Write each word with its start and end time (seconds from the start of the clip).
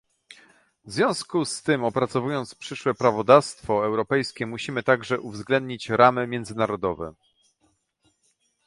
W 0.85 0.91
związku 0.91 1.45
z 1.45 1.63
tym, 1.63 1.83
opracowując 1.83 2.55
przyszłe 2.55 2.93
prawodawstwo 2.93 3.85
europejskie 3.85 4.45
musimy 4.45 4.83
także 4.83 5.19
uwzględnić 5.19 5.89
ramy 5.89 6.27
międzynarodowe 6.27 7.13